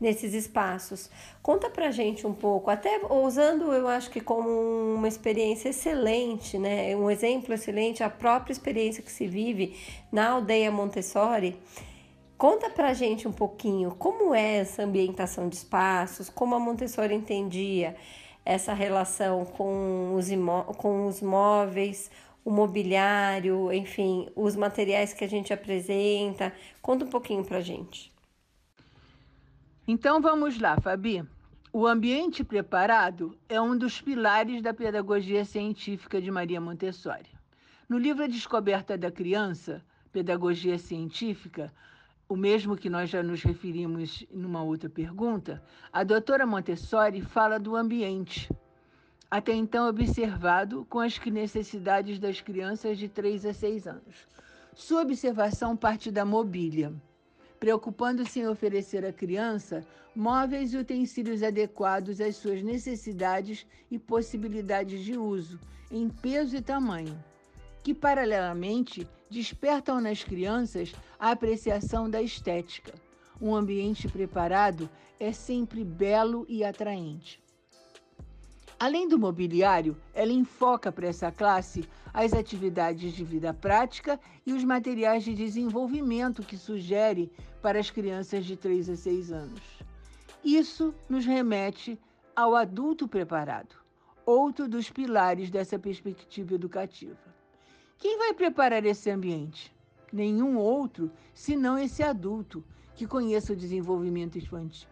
nesses 0.00 0.34
espaços. 0.34 1.10
Conta 1.42 1.68
pra 1.70 1.90
gente 1.90 2.26
um 2.26 2.34
pouco, 2.34 2.70
até 2.70 3.00
usando 3.10 3.72
eu 3.72 3.88
acho 3.88 4.10
que 4.10 4.20
como 4.20 4.48
uma 4.94 5.08
experiência 5.08 5.70
excelente, 5.70 6.58
né? 6.58 6.94
Um 6.96 7.10
exemplo 7.10 7.54
excelente, 7.54 8.02
a 8.02 8.10
própria 8.10 8.52
experiência 8.52 9.02
que 9.02 9.10
se 9.10 9.26
vive 9.26 9.76
na 10.12 10.30
aldeia 10.30 10.70
Montessori. 10.70 11.56
Conta 12.36 12.70
pra 12.70 12.94
gente 12.94 13.26
um 13.26 13.32
pouquinho 13.32 13.90
como 13.96 14.32
é 14.32 14.58
essa 14.58 14.84
ambientação 14.84 15.48
de 15.48 15.56
espaços, 15.56 16.28
como 16.28 16.54
a 16.54 16.60
Montessori 16.60 17.14
entendia 17.14 17.96
essa 18.44 18.72
relação 18.72 19.44
com 19.44 20.14
os, 20.14 20.28
com 20.76 21.06
os 21.06 21.20
móveis, 21.20 22.10
o 22.44 22.50
mobiliário, 22.50 23.72
enfim, 23.72 24.28
os 24.34 24.56
materiais 24.56 25.12
que 25.12 25.24
a 25.24 25.28
gente 25.28 25.52
apresenta. 25.52 26.52
Conta 26.80 27.04
um 27.04 27.08
pouquinho 27.08 27.44
para 27.44 27.60
gente. 27.60 28.12
Então 29.86 30.20
vamos 30.20 30.58
lá, 30.58 30.80
Fabi. 30.80 31.24
O 31.72 31.86
ambiente 31.86 32.42
preparado 32.42 33.36
é 33.48 33.60
um 33.60 33.76
dos 33.76 34.00
pilares 34.00 34.62
da 34.62 34.72
pedagogia 34.72 35.44
científica 35.44 36.20
de 36.20 36.30
Maria 36.30 36.60
Montessori. 36.60 37.28
No 37.88 37.98
livro 37.98 38.24
A 38.24 38.26
Descoberta 38.26 38.96
da 38.96 39.10
Criança, 39.10 39.84
Pedagogia 40.10 40.78
Científica, 40.78 41.72
o 42.28 42.36
mesmo 42.36 42.76
que 42.76 42.90
nós 42.90 43.08
já 43.08 43.22
nos 43.22 43.42
referimos 43.42 44.26
numa 44.30 44.62
outra 44.62 44.90
pergunta, 44.90 45.62
a 45.92 46.04
doutora 46.04 46.46
Montessori 46.46 47.22
fala 47.22 47.58
do 47.58 47.74
ambiente 47.74 48.48
até 49.30 49.52
então 49.52 49.88
observado 49.88 50.86
com 50.88 51.00
as 51.00 51.18
necessidades 51.18 52.18
das 52.18 52.40
crianças 52.40 52.96
de 52.96 53.08
3 53.08 53.46
a 53.46 53.52
6 53.52 53.86
anos. 53.86 54.26
Sua 54.74 55.02
observação 55.02 55.76
parte 55.76 56.10
da 56.10 56.24
mobília, 56.24 56.92
preocupando-se 57.60 58.40
em 58.40 58.46
oferecer 58.46 59.04
à 59.04 59.12
criança 59.12 59.84
móveis 60.14 60.72
e 60.72 60.78
utensílios 60.78 61.42
adequados 61.42 62.20
às 62.20 62.36
suas 62.36 62.62
necessidades 62.62 63.66
e 63.90 63.98
possibilidades 63.98 65.04
de 65.04 65.16
uso, 65.16 65.60
em 65.90 66.08
peso 66.08 66.56
e 66.56 66.60
tamanho, 66.60 67.16
que, 67.84 67.94
paralelamente, 67.94 69.06
despertam 69.30 70.00
nas 70.00 70.24
crianças 70.24 70.92
a 71.18 71.30
apreciação 71.30 72.08
da 72.08 72.20
estética. 72.20 72.94
Um 73.40 73.54
ambiente 73.54 74.08
preparado 74.08 74.88
é 75.20 75.32
sempre 75.32 75.84
belo 75.84 76.44
e 76.48 76.64
atraente. 76.64 77.40
Além 78.80 79.08
do 79.08 79.18
mobiliário, 79.18 79.96
ela 80.14 80.32
enfoca 80.32 80.92
para 80.92 81.08
essa 81.08 81.32
classe 81.32 81.88
as 82.14 82.32
atividades 82.32 83.12
de 83.12 83.24
vida 83.24 83.52
prática 83.52 84.20
e 84.46 84.52
os 84.52 84.62
materiais 84.62 85.24
de 85.24 85.34
desenvolvimento 85.34 86.44
que 86.44 86.56
sugere 86.56 87.28
para 87.60 87.80
as 87.80 87.90
crianças 87.90 88.44
de 88.44 88.56
3 88.56 88.90
a 88.90 88.96
6 88.96 89.32
anos. 89.32 89.60
Isso 90.44 90.94
nos 91.08 91.26
remete 91.26 91.98
ao 92.36 92.54
adulto 92.54 93.08
preparado, 93.08 93.74
outro 94.24 94.68
dos 94.68 94.88
pilares 94.88 95.50
dessa 95.50 95.76
perspectiva 95.76 96.54
educativa. 96.54 97.18
Quem 97.98 98.16
vai 98.16 98.32
preparar 98.32 98.86
esse 98.86 99.10
ambiente? 99.10 99.74
Nenhum 100.12 100.56
outro 100.56 101.10
senão 101.34 101.76
esse 101.76 102.00
adulto 102.00 102.64
que 102.94 103.08
conheça 103.08 103.52
o 103.52 103.56
desenvolvimento 103.56 104.38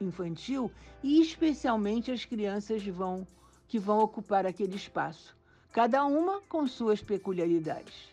infantil 0.01 0.73
e 1.05 1.21
especialmente 1.21 2.11
as 2.11 2.25
crianças 2.25 2.85
vão, 2.85 3.25
que 3.69 3.79
vão 3.79 3.99
ocupar 4.01 4.47
aquele 4.47 4.77
espaço, 4.77 5.37
cada 5.73 6.05
uma 6.05 6.41
com 6.49 6.67
suas 6.67 7.03
peculiaridades. 7.03 8.09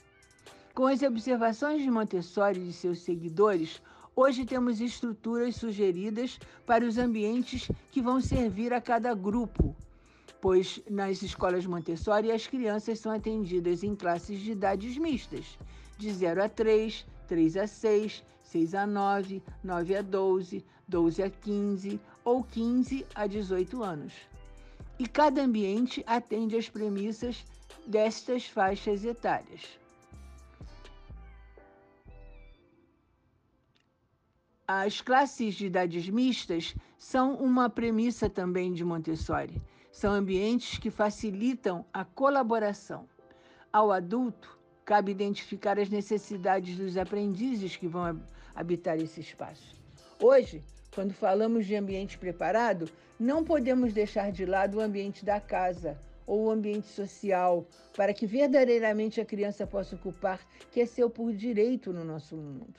Com 0.73 0.87
as 0.87 1.01
observações 1.03 1.81
de 1.81 1.91
Montessori 1.91 2.59
e 2.59 2.65
de 2.65 2.73
seus 2.73 2.99
seguidores, 2.99 3.81
hoje 4.15 4.45
temos 4.45 4.81
estruturas 4.81 5.55
sugeridas 5.55 6.39
para 6.65 6.83
os 6.83 6.97
ambientes 6.97 7.69
que 7.91 8.01
vão 8.01 8.19
servir 8.19 8.73
a 8.73 8.81
cada 8.81 9.13
grupo, 9.13 9.75
pois 10.41 10.81
nas 10.89 11.21
escolas 11.21 11.65
Montessori 11.65 12.31
as 12.31 12.47
crianças 12.47 12.99
são 12.99 13.11
atendidas 13.11 13.83
em 13.83 13.95
classes 13.95 14.39
de 14.39 14.51
idades 14.51 14.97
mistas, 14.97 15.57
de 15.97 16.11
0 16.11 16.43
a 16.43 16.49
3, 16.49 17.05
3 17.27 17.57
a 17.57 17.67
6, 17.67 18.23
6 18.41 18.75
a 18.75 18.85
9, 18.87 19.41
9 19.63 19.95
a 19.95 20.01
12, 20.01 20.65
12 20.87 21.23
a 21.23 21.29
15 21.29 21.99
ou 22.25 22.43
15 22.43 23.05
a 23.15 23.27
18 23.27 23.83
anos. 23.83 24.13
E 25.03 25.05
cada 25.05 25.43
ambiente 25.43 26.01
atende 26.07 26.55
às 26.55 26.69
premissas 26.69 27.45
destas 27.85 28.45
faixas 28.45 29.03
etárias. 29.03 29.77
As 34.65 35.01
classes 35.01 35.55
de 35.55 35.65
idades 35.65 36.07
mistas 36.07 36.73
são 36.97 37.35
uma 37.35 37.69
premissa 37.69 38.29
também 38.29 38.71
de 38.71 38.85
Montessori. 38.85 39.61
São 39.91 40.13
ambientes 40.13 40.77
que 40.77 40.89
facilitam 40.89 41.85
a 41.91 42.05
colaboração. 42.05 43.05
Ao 43.73 43.91
adulto, 43.91 44.57
cabe 44.85 45.11
identificar 45.11 45.77
as 45.77 45.89
necessidades 45.89 46.77
dos 46.77 46.95
aprendizes 46.95 47.75
que 47.75 47.89
vão 47.89 48.23
habitar 48.55 48.97
esse 48.97 49.19
espaço. 49.19 49.75
Hoje, 50.17 50.63
quando 50.95 51.13
falamos 51.13 51.65
de 51.65 51.75
ambiente 51.75 52.17
preparado, 52.17 52.89
não 53.23 53.41
podemos 53.41 53.93
deixar 53.93 54.33
de 54.33 54.45
lado 54.45 54.77
o 54.77 54.81
ambiente 54.81 55.23
da 55.23 55.39
casa 55.39 55.97
ou 56.27 56.43
o 56.43 56.51
ambiente 56.51 56.87
social, 56.87 57.65
para 57.95 58.13
que 58.13 58.27
verdadeiramente 58.27 59.21
a 59.21 59.25
criança 59.25 59.65
possa 59.65 59.95
ocupar 59.95 60.45
que 60.71 60.81
é 60.81 60.85
seu 60.85 61.09
por 61.09 61.31
direito 61.33 61.93
no 61.93 62.03
nosso 62.03 62.35
mundo. 62.35 62.73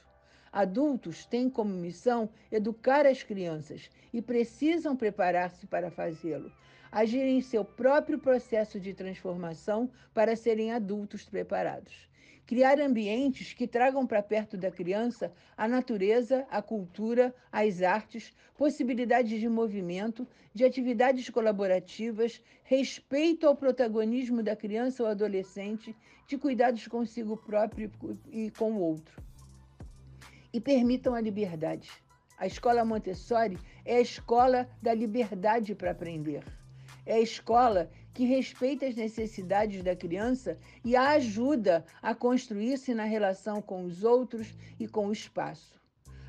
Adultos 0.52 1.24
têm 1.24 1.48
como 1.48 1.74
missão 1.74 2.28
educar 2.52 3.06
as 3.06 3.22
crianças 3.22 3.90
e 4.12 4.20
precisam 4.20 4.94
preparar-se 4.94 5.66
para 5.66 5.90
fazê-lo. 5.90 6.52
Agir 6.92 7.24
em 7.24 7.40
seu 7.40 7.64
próprio 7.64 8.18
processo 8.18 8.78
de 8.78 8.92
transformação 8.92 9.90
para 10.12 10.36
serem 10.36 10.72
adultos 10.72 11.24
preparados. 11.24 12.06
Criar 12.46 12.80
ambientes 12.80 13.52
que 13.52 13.66
tragam 13.66 14.06
para 14.06 14.22
perto 14.22 14.56
da 14.56 14.70
criança 14.70 15.32
a 15.56 15.66
natureza, 15.66 16.46
a 16.50 16.60
cultura, 16.60 17.34
as 17.50 17.80
artes, 17.80 18.32
possibilidades 18.56 19.40
de 19.40 19.48
movimento, 19.48 20.28
de 20.52 20.64
atividades 20.64 21.28
colaborativas, 21.30 22.42
respeito 22.62 23.46
ao 23.46 23.56
protagonismo 23.56 24.42
da 24.42 24.54
criança 24.54 25.02
ou 25.02 25.08
adolescente, 25.08 25.96
de 26.26 26.36
cuidados 26.36 26.86
consigo 26.86 27.36
próprio 27.36 27.90
e 28.30 28.50
com 28.50 28.72
o 28.72 28.80
outro 28.80 29.24
e 30.54 30.60
permitam 30.60 31.16
a 31.16 31.20
liberdade. 31.20 31.90
A 32.38 32.46
escola 32.46 32.84
Montessori 32.84 33.58
é 33.84 33.96
a 33.96 34.00
escola 34.00 34.70
da 34.80 34.94
liberdade 34.94 35.74
para 35.74 35.90
aprender. 35.90 36.44
É 37.04 37.14
a 37.14 37.20
escola 37.20 37.90
que 38.14 38.24
respeita 38.24 38.86
as 38.86 38.94
necessidades 38.94 39.82
da 39.82 39.94
criança 39.94 40.56
e 40.84 40.94
a 40.94 41.10
ajuda 41.10 41.84
a 42.00 42.14
construir-se 42.14 42.94
na 42.94 43.04
relação 43.04 43.60
com 43.60 43.84
os 43.84 44.04
outros 44.04 44.54
e 44.78 44.86
com 44.86 45.08
o 45.08 45.12
espaço. 45.12 45.74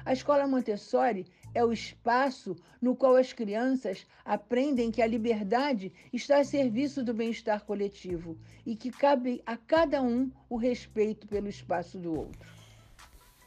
A 0.03 0.11
escola 0.11 0.47
Montessori 0.47 1.25
é 1.53 1.63
o 1.63 1.71
espaço 1.71 2.55
no 2.81 2.95
qual 2.95 3.15
as 3.15 3.31
crianças 3.31 4.05
aprendem 4.25 4.91
que 4.91 5.01
a 5.01 5.07
liberdade 5.07 5.93
está 6.11 6.39
a 6.39 6.43
serviço 6.43 7.03
do 7.03 7.13
bem-estar 7.13 7.63
coletivo 7.63 8.37
e 8.65 8.75
que 8.75 8.91
cabe 8.91 9.41
a 9.45 9.55
cada 9.55 10.01
um 10.01 10.29
o 10.49 10.57
respeito 10.57 11.27
pelo 11.27 11.47
espaço 11.47 11.97
do 11.97 12.13
outro. 12.13 12.49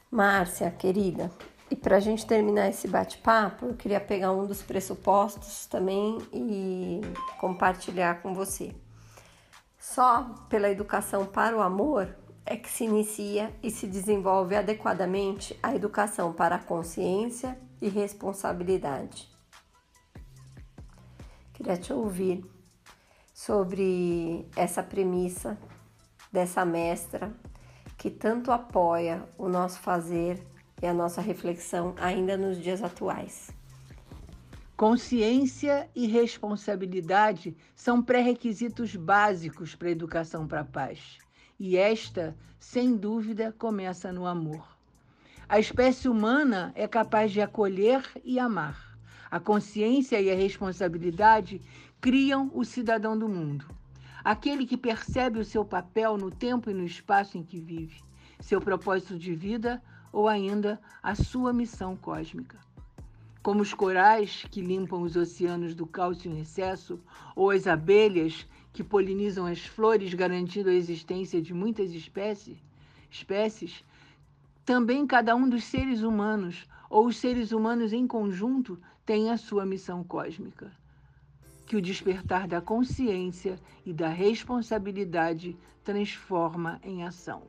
Márcia, 0.09 0.71
querida, 0.71 1.31
e 1.71 1.75
para 1.75 1.97
a 1.97 1.99
gente 1.99 2.25
terminar 2.25 2.69
esse 2.69 2.87
bate-papo, 2.87 3.67
eu 3.67 3.75
queria 3.75 3.99
pegar 3.99 4.31
um 4.31 4.45
dos 4.45 4.61
pressupostos 4.61 5.67
também 5.67 6.17
e 6.33 7.01
compartilhar 7.39 8.21
com 8.21 8.33
você. 8.33 8.73
Só 9.77 10.23
pela 10.49 10.69
educação 10.69 11.25
para 11.25 11.55
o 11.55 11.61
amor 11.61 12.15
é 12.45 12.57
que 12.57 12.69
se 12.69 12.85
inicia 12.85 13.53
e 13.61 13.69
se 13.69 13.85
desenvolve 13.85 14.55
adequadamente 14.55 15.57
a 15.61 15.75
educação 15.75 16.33
para 16.33 16.55
a 16.55 16.59
consciência 16.59 17.57
e 17.79 17.87
responsabilidade. 17.87 19.29
Queria 21.53 21.77
te 21.77 21.93
ouvir 21.93 22.43
sobre 23.33 24.49
essa 24.55 24.81
premissa 24.81 25.57
dessa 26.31 26.65
mestra 26.65 27.31
que 27.97 28.09
tanto 28.09 28.51
apoia 28.51 29.23
o 29.37 29.47
nosso 29.47 29.79
fazer 29.79 30.48
e 30.81 30.87
a 30.87 30.93
nossa 30.93 31.21
reflexão 31.21 31.93
ainda 31.97 32.37
nos 32.37 32.61
dias 32.61 32.83
atuais. 32.83 33.51
Consciência 34.75 35.89
e 35.95 36.07
responsabilidade 36.07 37.55
são 37.75 38.01
pré-requisitos 38.01 38.95
básicos 38.95 39.75
para 39.75 39.89
a 39.89 39.91
educação 39.91 40.47
para 40.47 40.61
a 40.61 40.65
paz. 40.65 41.17
E 41.59 41.75
esta, 41.75 42.35
sem 42.57 42.95
dúvida, 42.95 43.53
começa 43.57 44.11
no 44.11 44.25
amor. 44.25 44.65
A 45.47 45.59
espécie 45.59 46.07
humana 46.07 46.71
é 46.75 46.87
capaz 46.87 47.31
de 47.31 47.41
acolher 47.41 48.03
e 48.23 48.39
amar. 48.39 48.97
A 49.29 49.39
consciência 49.39 50.21
e 50.21 50.31
a 50.31 50.35
responsabilidade 50.35 51.61
criam 51.99 52.49
o 52.53 52.63
cidadão 52.63 53.17
do 53.17 53.27
mundo 53.27 53.65
aquele 54.23 54.65
que 54.65 54.77
percebe 54.77 55.39
o 55.39 55.45
seu 55.45 55.63
papel 55.65 56.17
no 56.17 56.29
tempo 56.29 56.69
e 56.69 56.73
no 56.73 56.85
espaço 56.85 57.37
em 57.37 57.43
que 57.43 57.59
vive, 57.59 58.01
seu 58.39 58.59
propósito 58.61 59.17
de 59.17 59.33
vida 59.33 59.81
ou 60.11 60.27
ainda 60.27 60.79
a 61.01 61.15
sua 61.15 61.53
missão 61.53 61.95
cósmica. 61.95 62.57
Como 63.41 63.61
os 63.61 63.73
corais 63.73 64.45
que 64.51 64.61
limpam 64.61 65.01
os 65.01 65.15
oceanos 65.15 65.73
do 65.73 65.85
cálcio 65.85 66.31
em 66.31 66.39
excesso, 66.39 66.99
ou 67.35 67.51
as 67.51 67.67
abelhas 67.67 68.45
que 68.73 68.83
polinizam 68.83 69.45
as 69.45 69.65
flores, 69.65 70.13
garantindo 70.13 70.69
a 70.69 70.73
existência 70.73 71.41
de 71.41 71.53
muitas 71.53 71.91
espécies, 71.91 72.57
espécies, 73.09 73.83
também 74.65 75.07
cada 75.07 75.35
um 75.35 75.47
dos 75.49 75.63
seres 75.63 76.01
humanos, 76.01 76.67
ou 76.89 77.07
os 77.07 77.17
seres 77.17 77.51
humanos 77.51 77.93
em 77.93 78.05
conjunto, 78.05 78.79
tem 79.05 79.29
a 79.29 79.37
sua 79.37 79.65
missão 79.65 80.03
cósmica 80.03 80.71
que 81.69 81.77
o 81.77 81.81
despertar 81.81 82.47
da 82.47 82.59
consciência 82.59 83.59
e 83.85 83.93
da 83.93 84.09
responsabilidade 84.09 85.55
transforma 85.83 86.81
em 86.83 87.03
ação. 87.03 87.43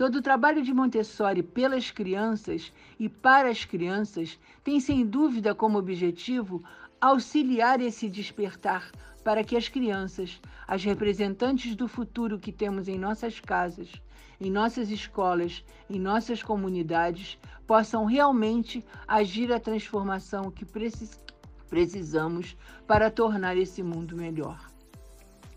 Todo 0.00 0.16
o 0.16 0.22
trabalho 0.22 0.62
de 0.62 0.72
Montessori 0.72 1.42
pelas 1.42 1.90
crianças 1.90 2.72
e 2.98 3.06
para 3.06 3.50
as 3.50 3.66
crianças 3.66 4.38
tem, 4.64 4.80
sem 4.80 5.04
dúvida, 5.04 5.54
como 5.54 5.76
objetivo 5.76 6.64
auxiliar 6.98 7.82
esse 7.82 8.08
despertar 8.08 8.90
para 9.22 9.44
que 9.44 9.54
as 9.54 9.68
crianças, 9.68 10.40
as 10.66 10.82
representantes 10.82 11.76
do 11.76 11.86
futuro 11.86 12.38
que 12.38 12.50
temos 12.50 12.88
em 12.88 12.98
nossas 12.98 13.40
casas, 13.40 13.92
em 14.40 14.50
nossas 14.50 14.88
escolas, 14.88 15.62
em 15.90 16.00
nossas 16.00 16.42
comunidades, 16.42 17.38
possam 17.66 18.06
realmente 18.06 18.82
agir 19.06 19.52
a 19.52 19.60
transformação 19.60 20.50
que, 20.50 20.64
precis 20.64 21.20
precisamos 21.68 22.56
para 22.86 23.10
tornar 23.10 23.54
esse 23.54 23.82
mundo 23.82 24.16
melhor. 24.16 24.69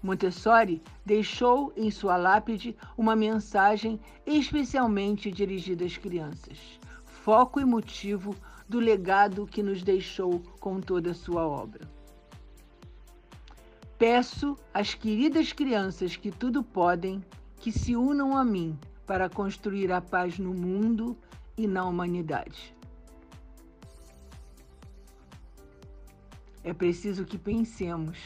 Montessori 0.03 0.81
deixou 1.05 1.71
em 1.77 1.89
sua 1.89 2.17
lápide 2.17 2.75
uma 2.97 3.15
mensagem 3.15 3.97
especialmente 4.25 5.31
dirigida 5.31 5.85
às 5.85 5.95
crianças, 5.95 6.57
foco 7.05 7.57
e 7.61 7.63
motivo 7.63 8.35
do 8.67 8.79
legado 8.79 9.47
que 9.47 9.63
nos 9.63 9.81
deixou 9.81 10.41
com 10.59 10.81
toda 10.81 11.11
a 11.11 11.13
sua 11.13 11.47
obra. 11.47 11.89
Peço 13.97 14.57
às 14.73 14.93
queridas 14.93 15.53
crianças 15.53 16.17
que 16.17 16.31
tudo 16.31 16.61
podem 16.61 17.23
que 17.57 17.71
se 17.71 17.95
unam 17.95 18.35
a 18.35 18.43
mim 18.43 18.77
para 19.07 19.29
construir 19.29 19.89
a 19.89 20.01
paz 20.01 20.37
no 20.37 20.53
mundo 20.53 21.17
e 21.57 21.65
na 21.65 21.85
humanidade. 21.85 22.75
É 26.61 26.73
preciso 26.73 27.23
que 27.23 27.37
pensemos 27.37 28.17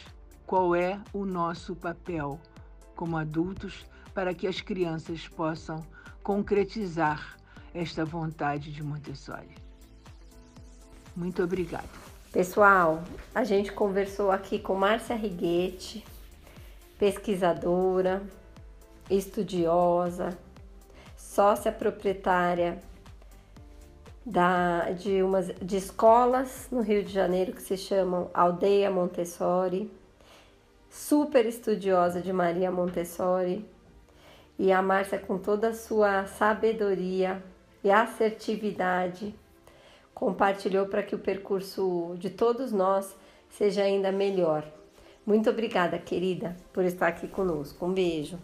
qual 0.47 0.73
é 0.73 0.97
o 1.13 1.25
nosso 1.25 1.75
papel 1.75 2.39
como 2.95 3.17
adultos 3.17 3.85
para 4.13 4.33
que 4.33 4.47
as 4.47 4.61
crianças 4.61 5.27
possam 5.27 5.85
concretizar 6.23 7.37
esta 7.73 8.05
vontade 8.05 8.71
de 8.71 8.81
Montessori. 8.81 9.55
Muito 11.15 11.43
obrigada. 11.43 11.87
Pessoal, 12.31 13.03
a 13.35 13.43
gente 13.43 13.71
conversou 13.73 14.31
aqui 14.31 14.57
com 14.57 14.73
Márcia 14.73 15.15
Riguete, 15.15 16.05
pesquisadora, 16.97 18.23
estudiosa, 19.09 20.37
sócia 21.15 21.71
proprietária 21.71 22.81
da, 24.25 24.91
de, 24.91 25.21
umas, 25.21 25.47
de 25.61 25.77
escolas 25.77 26.67
no 26.71 26.81
Rio 26.81 27.03
de 27.03 27.11
Janeiro 27.11 27.53
que 27.53 27.61
se 27.61 27.77
chamam 27.77 28.29
Aldeia 28.33 28.89
Montessori, 28.89 29.91
super 30.89 31.45
estudiosa 31.45 32.21
de 32.21 32.31
Maria 32.33 32.71
Montessori, 32.71 33.65
e 34.59 34.71
a 34.71 34.81
Márcia, 34.81 35.19
com 35.19 35.37
toda 35.37 35.69
a 35.69 35.73
sua 35.73 36.25
sabedoria 36.25 37.43
e 37.83 37.91
assertividade, 37.91 39.35
compartilhou 40.13 40.87
para 40.87 41.03
que 41.03 41.13
o 41.13 41.19
percurso 41.19 42.15
de 42.17 42.29
todos 42.29 42.71
nós 42.71 43.15
seja 43.49 43.83
ainda 43.83 44.11
melhor. 44.11 44.63
Muito 45.25 45.49
obrigada, 45.49 45.99
querida, 45.99 46.55
por 46.73 46.83
estar 46.85 47.07
aqui 47.07 47.27
conosco. 47.27 47.85
Um 47.85 47.93
beijo. 47.93 48.39